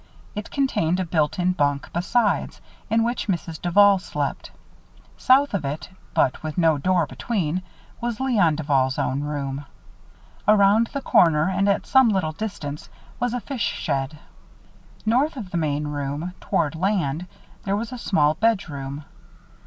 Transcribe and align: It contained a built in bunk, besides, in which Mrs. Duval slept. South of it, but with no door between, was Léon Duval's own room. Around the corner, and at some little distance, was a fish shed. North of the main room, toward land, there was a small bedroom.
It 0.33 0.49
contained 0.49 0.99
a 0.99 1.05
built 1.05 1.37
in 1.37 1.51
bunk, 1.51 1.91
besides, 1.93 2.59
in 2.89 3.03
which 3.03 3.27
Mrs. 3.27 3.61
Duval 3.61 3.99
slept. 3.99 4.49
South 5.15 5.53
of 5.53 5.63
it, 5.63 5.89
but 6.15 6.41
with 6.41 6.57
no 6.57 6.79
door 6.79 7.05
between, 7.05 7.61
was 8.01 8.17
Léon 8.17 8.55
Duval's 8.55 8.97
own 8.97 9.19
room. 9.21 9.63
Around 10.47 10.87
the 10.87 11.01
corner, 11.01 11.47
and 11.47 11.69
at 11.69 11.85
some 11.85 12.09
little 12.09 12.31
distance, 12.33 12.89
was 13.19 13.35
a 13.35 13.39
fish 13.39 13.61
shed. 13.61 14.17
North 15.05 15.37
of 15.37 15.51
the 15.51 15.57
main 15.57 15.85
room, 15.89 16.33
toward 16.41 16.73
land, 16.73 17.27
there 17.63 17.75
was 17.77 17.91
a 17.91 17.99
small 17.99 18.33
bedroom. 18.33 19.05